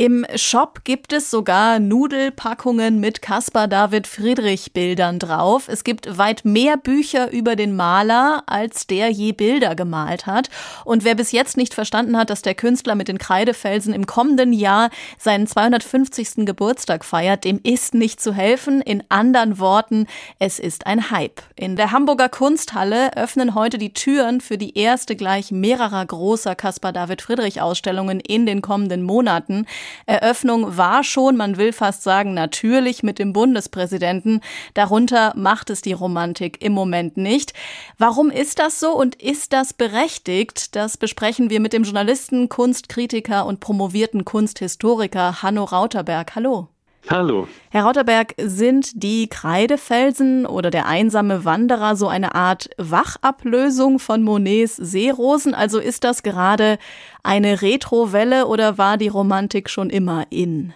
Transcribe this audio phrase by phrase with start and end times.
[0.00, 5.66] Im Shop gibt es sogar Nudelpackungen mit Caspar David Friedrich Bildern drauf.
[5.66, 10.50] Es gibt weit mehr Bücher über den Maler, als der je Bilder gemalt hat.
[10.84, 14.52] Und wer bis jetzt nicht verstanden hat, dass der Künstler mit den Kreidefelsen im kommenden
[14.52, 16.46] Jahr seinen 250.
[16.46, 18.80] Geburtstag feiert, dem ist nicht zu helfen.
[18.80, 20.06] In anderen Worten,
[20.38, 21.42] es ist ein Hype.
[21.56, 26.92] In der Hamburger Kunsthalle öffnen heute die Türen für die erste gleich mehrerer großer Caspar
[26.92, 29.66] David Friedrich Ausstellungen in den kommenden Monaten.
[30.06, 34.40] Eröffnung war schon, man will fast sagen, natürlich mit dem Bundespräsidenten.
[34.74, 37.52] Darunter macht es die Romantik im Moment nicht.
[37.98, 40.76] Warum ist das so und ist das berechtigt?
[40.76, 46.34] Das besprechen wir mit dem Journalisten, Kunstkritiker und promovierten Kunsthistoriker Hanno Rauterberg.
[46.34, 46.68] Hallo.
[47.10, 47.48] Hallo.
[47.70, 54.76] Herr Rauterberg, sind die Kreidefelsen oder der einsame Wanderer so eine Art Wachablösung von Monets
[54.76, 55.54] Seerosen?
[55.54, 56.76] Also ist das gerade
[57.22, 60.74] eine Retrowelle oder war die Romantik schon immer in?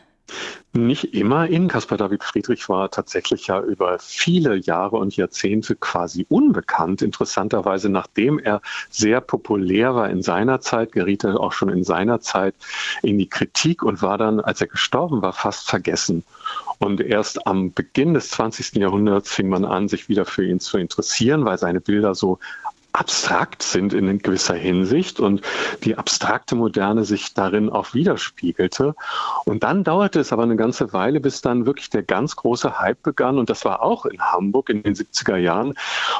[0.74, 1.68] Nicht immer in.
[1.68, 7.02] Caspar David Friedrich war tatsächlich ja über viele Jahre und Jahrzehnte quasi unbekannt.
[7.02, 12.20] Interessanterweise, nachdem er sehr populär war in seiner Zeit, geriet er auch schon in seiner
[12.20, 12.54] Zeit
[13.02, 16.24] in die Kritik und war dann, als er gestorben war, fast vergessen.
[16.78, 18.76] Und erst am Beginn des 20.
[18.76, 22.38] Jahrhunderts fing man an, sich wieder für ihn zu interessieren, weil seine Bilder so
[22.92, 25.42] abstrakt sind in gewisser Hinsicht und
[25.84, 28.94] die abstrakte Moderne sich darin auch widerspiegelte.
[29.44, 33.02] Und dann dauerte es aber eine ganze Weile, bis dann wirklich der ganz große Hype
[33.02, 33.38] begann.
[33.38, 35.74] Und das war auch in Hamburg in den 70er Jahren.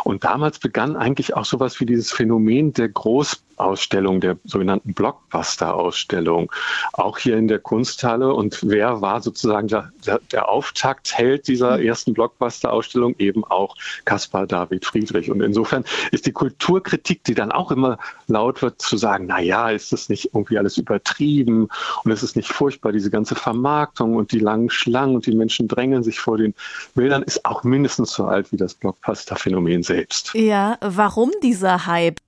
[0.04, 6.52] Und damals begann eigentlich auch sowas wie dieses Phänomen der Groß Ausstellung, der sogenannten Blockbuster-Ausstellung,
[6.92, 8.34] auch hier in der Kunsthalle.
[8.34, 9.92] Und wer war sozusagen der,
[10.32, 11.84] der Auftaktheld dieser mhm.
[11.84, 13.14] ersten Blockbuster-Ausstellung?
[13.18, 15.30] Eben auch Caspar David Friedrich.
[15.30, 19.70] Und insofern ist die Kulturkritik, die dann auch immer laut wird, zu sagen, na ja,
[19.70, 21.68] ist das nicht irgendwie alles übertrieben
[22.04, 25.66] und ist es nicht furchtbar, diese ganze Vermarktung und die langen Schlangen und die Menschen
[25.66, 26.54] drängeln sich vor den
[26.94, 30.32] Bildern, ist auch mindestens so alt wie das Blockbuster-Phänomen selbst.
[30.34, 32.18] Ja, warum dieser Hype?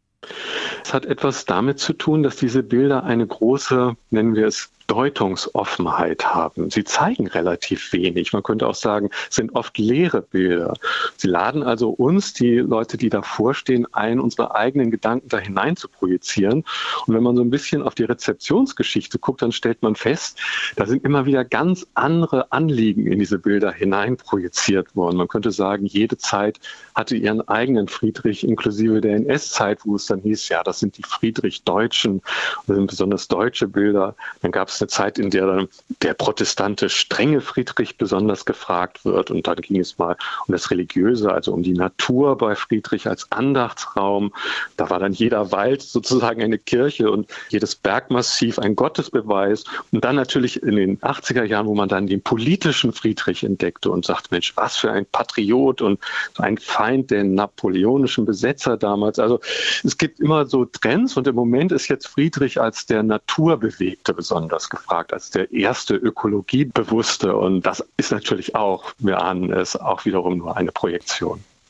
[0.84, 6.26] Es hat etwas damit zu tun, dass diese Bilder eine große, nennen wir es, Deutungsoffenheit
[6.26, 6.70] haben.
[6.70, 8.32] Sie zeigen relativ wenig.
[8.32, 10.74] Man könnte auch sagen, sind oft leere Bilder.
[11.24, 15.74] Sie laden also uns, die Leute, die davor stehen, ein, unsere eigenen Gedanken da hinein
[15.74, 16.64] zu projizieren.
[17.06, 20.38] Und wenn man so ein bisschen auf die Rezeptionsgeschichte guckt, dann stellt man fest,
[20.76, 25.16] da sind immer wieder ganz andere Anliegen in diese Bilder hinein projiziert worden.
[25.16, 26.60] Man könnte sagen, jede Zeit
[26.94, 31.04] hatte ihren eigenen Friedrich, inklusive der NS-Zeit, wo es dann hieß, ja, das sind die
[31.04, 32.20] Friedrich-Deutschen,
[32.66, 34.14] das sind besonders deutsche Bilder.
[34.42, 35.68] Dann gab es eine Zeit, in der dann
[36.02, 39.30] der protestante strenge Friedrich besonders gefragt wird.
[39.30, 43.30] Und dann ging es mal um das Religiöse, also um die Natur bei Friedrich als
[43.30, 44.32] Andachtsraum.
[44.76, 49.64] Da war dann jeder Wald sozusagen eine Kirche und jedes Bergmassiv ein Gottesbeweis.
[49.92, 54.04] Und dann natürlich in den 80er Jahren, wo man dann den politischen Friedrich entdeckte und
[54.04, 56.00] sagt, Mensch, was für ein Patriot und
[56.38, 59.18] ein Feind der napoleonischen Besetzer damals.
[59.18, 59.40] Also
[59.82, 64.54] es gibt immer so Trends und im Moment ist jetzt Friedrich als der Naturbewegte besonders
[64.54, 67.36] besonders gefragt als der erste Ökologiebewusste.
[67.36, 71.03] Und das ist natürlich auch, wir ahnen es, auch wiederum nur eine Projektion.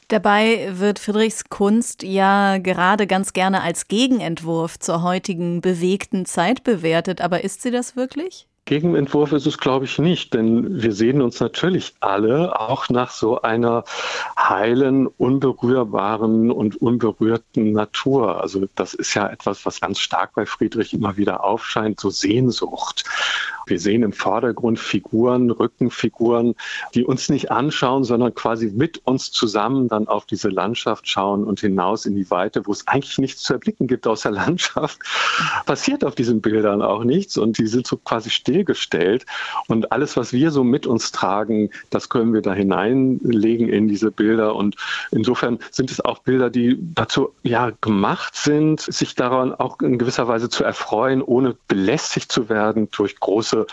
[0.09, 7.21] Dabei wird Friedrichs Kunst ja gerade ganz gerne als Gegenentwurf zur heutigen bewegten Zeit bewertet.
[7.21, 8.47] Aber ist sie das wirklich?
[8.67, 13.43] Gegenentwurf ist es, glaube ich, nicht, denn wir sehen uns natürlich alle auch nach so
[13.43, 13.85] einer
[14.39, 18.41] heilen, unberührbaren und unberührten Natur.
[18.41, 23.05] Also das ist ja etwas, was ganz stark bei Friedrich immer wieder aufscheint, so Sehnsucht.
[23.67, 26.55] Wir sehen im Vordergrund Figuren, Rückenfiguren,
[26.95, 31.61] die uns nicht anschauen, sondern quasi mit uns zusammen dann auf diese Landschaft schauen und
[31.61, 34.99] hinaus in die Weite, wo es eigentlich nichts zu erblicken gibt außer Landschaft.
[35.67, 39.25] Passiert auf diesen Bildern auch nichts und die sind so quasi stillgestellt.
[39.69, 44.11] Und alles, was wir so mit uns tragen, das können wir da hineinlegen in diese
[44.11, 44.55] Bilder.
[44.55, 44.77] Und
[45.11, 50.29] insofern sind es auch Bilder, die dazu ja gemacht sind, sich daran auch in gewisser
[50.29, 53.67] Weise zu erfreuen, ohne belästigt zu werden durch große große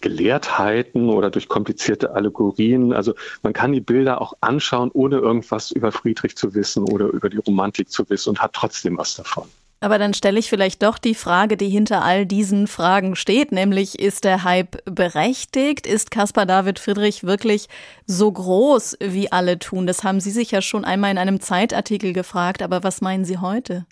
[0.00, 2.92] Gelehrtheiten oder durch komplizierte Allegorien.
[2.92, 7.28] Also man kann die Bilder auch anschauen, ohne irgendwas über Friedrich zu wissen oder über
[7.28, 9.44] die Romantik zu wissen und hat trotzdem was davon.
[9.80, 14.00] Aber dann stelle ich vielleicht doch die Frage, die hinter all diesen Fragen steht, nämlich
[14.00, 15.86] ist der Hype berechtigt?
[15.86, 17.68] Ist Caspar David Friedrich wirklich
[18.04, 19.86] so groß, wie alle tun?
[19.86, 23.38] Das haben Sie sich ja schon einmal in einem Zeitartikel gefragt, aber was meinen Sie
[23.38, 23.86] heute?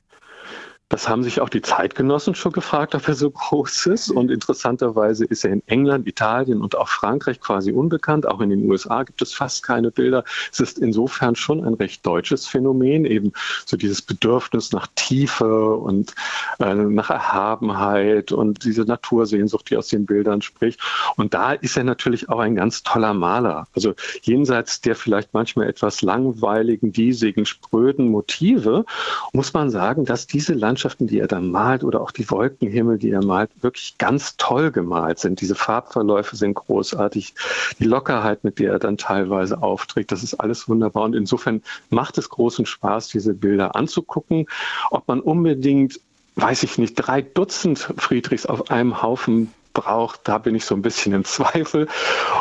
[0.88, 4.08] Das haben sich auch die Zeitgenossen schon gefragt, ob er so groß ist.
[4.08, 8.24] Und interessanterweise ist er in England, Italien und auch Frankreich quasi unbekannt.
[8.28, 10.22] Auch in den USA gibt es fast keine Bilder.
[10.52, 13.32] Es ist insofern schon ein recht deutsches Phänomen, eben
[13.64, 16.14] so dieses Bedürfnis nach Tiefe und
[16.60, 20.80] äh, nach Erhabenheit und diese Natursehnsucht, die aus den Bildern spricht.
[21.16, 23.66] Und da ist er natürlich auch ein ganz toller Maler.
[23.74, 28.84] Also jenseits der vielleicht manchmal etwas langweiligen, diesigen, spröden Motive,
[29.32, 32.98] muss man sagen, dass diese Landschaft Landschaften, die er da malt oder auch die Wolkenhimmel,
[32.98, 35.40] die er malt, wirklich ganz toll gemalt sind.
[35.40, 37.34] Diese Farbverläufe sind großartig.
[37.78, 41.04] Die Lockerheit, mit der er dann teilweise aufträgt, das ist alles wunderbar.
[41.04, 44.46] Und insofern macht es großen Spaß, diese Bilder anzugucken.
[44.90, 45.98] Ob man unbedingt
[46.38, 50.80] weiß ich nicht, drei Dutzend Friedrichs auf einem Haufen braucht, da bin ich so ein
[50.80, 51.86] bisschen im Zweifel.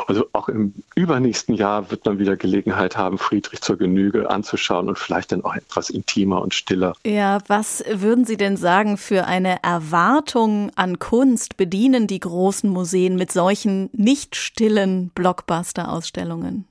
[0.08, 4.98] Also auch im übernächsten Jahr wird man wieder Gelegenheit haben, Friedrich zur Genüge anzuschauen und
[4.98, 6.94] vielleicht dann auch etwas intimer und stiller.
[7.06, 13.18] Ja, was würden Sie denn sagen für eine Erwartung an Kunst bedienen die großen Museen
[13.18, 16.66] mit solchen nicht stillen Blockbuster-Ausstellungen?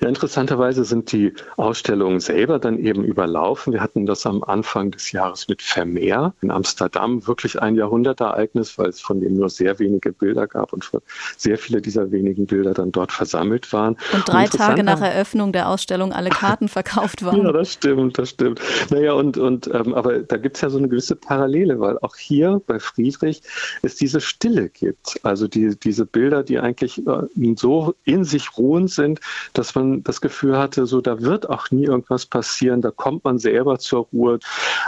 [0.00, 3.72] Ja, interessanterweise sind die Ausstellungen selber dann eben überlaufen.
[3.72, 8.88] Wir hatten das am Anfang des Jahres mit Vermeer in Amsterdam, wirklich ein Jahrhundertereignis, weil
[8.88, 10.90] es von dem nur sehr wenige Bilder gab und
[11.36, 13.96] sehr viele dieser wenigen Bilder dann dort versammelt waren.
[14.12, 17.42] Und drei und Tage nach Eröffnung der Ausstellung alle Karten verkauft waren.
[17.42, 18.60] Ja, das stimmt, das stimmt.
[18.90, 22.16] Naja, und, und ähm, aber da gibt es ja so eine gewisse Parallele, weil auch
[22.16, 23.42] hier bei Friedrich
[23.82, 25.20] es diese Stille gibt.
[25.22, 29.20] Also die, diese Bilder, die eigentlich äh, so in sich ruhend sind,
[29.52, 33.38] dass man das Gefühl hatte, so da wird auch nie irgendwas passieren, da kommt man
[33.38, 34.38] selber zur Ruhe.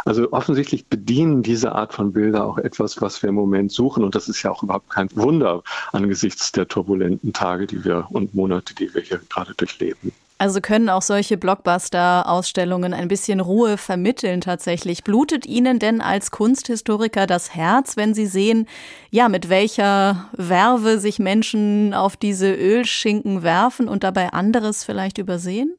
[0.04, 4.04] Also offensichtlich bedienen diese Art von Bilder auch etwas, was wir im Moment suchen.
[4.04, 5.62] Und das ist ja auch überhaupt kein Wunder
[5.92, 10.12] angesichts der turbulenten Tage, die wir und Monate, die wir hier gerade durchleben.
[10.38, 15.02] Also können auch solche Blockbuster-Ausstellungen ein bisschen Ruhe vermitteln tatsächlich.
[15.02, 18.68] Blutet Ihnen denn als Kunsthistoriker das Herz, wenn Sie sehen,
[19.10, 25.74] ja, mit welcher Werbe sich Menschen auf diese Ölschinken werfen und dabei anderes vielleicht übersehen?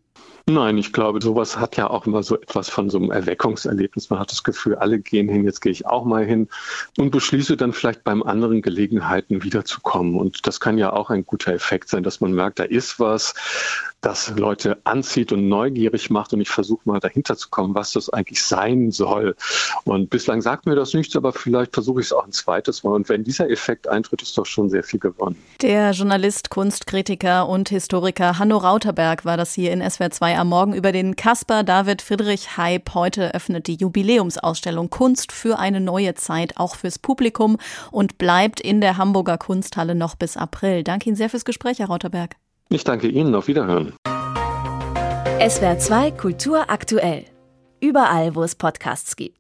[0.49, 4.09] Nein, ich glaube, sowas hat ja auch immer so etwas von so einem Erweckungserlebnis.
[4.09, 6.47] Man hat das Gefühl, alle gehen hin, jetzt gehe ich auch mal hin
[6.97, 10.15] und beschließe dann vielleicht beim anderen Gelegenheiten wiederzukommen.
[10.15, 13.33] Und das kann ja auch ein guter Effekt sein, dass man merkt, da ist was,
[14.01, 16.33] das Leute anzieht und neugierig macht.
[16.33, 19.35] Und ich versuche mal dahinter zu kommen, was das eigentlich sein soll.
[19.85, 22.93] Und bislang sagt mir das nichts, aber vielleicht versuche ich es auch ein zweites Mal.
[22.93, 25.35] Und wenn dieser Effekt eintritt, ist doch schon sehr viel gewonnen.
[25.61, 30.73] Der Journalist, Kunstkritiker und Historiker Hanno Rauterberg war das hier in SWR 2 am Morgen
[30.73, 32.93] über den Caspar David Friedrich Hype.
[32.93, 37.57] Heute öffnet die Jubiläumsausstellung Kunst für eine neue Zeit, auch fürs Publikum
[37.91, 40.83] und bleibt in der Hamburger Kunsthalle noch bis April.
[40.83, 42.35] Danke Ihnen sehr fürs Gespräch, Herr Rauterberg.
[42.69, 43.33] Ich danke Ihnen.
[43.35, 43.93] Auf Wiederhören.
[45.39, 47.25] SWR 2 Kultur aktuell.
[47.79, 49.35] Überall, wo es Podcasts gibt.